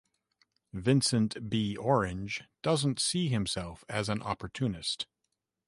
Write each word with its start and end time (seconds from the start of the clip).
Vincent 0.73 1.47
B. 1.47 1.77
Orange 1.77 2.43
doesn't 2.63 2.99
see 2.99 3.27
himself 3.27 3.85
as 3.87 4.09
an 4.09 4.19
opportunist. 4.23 5.05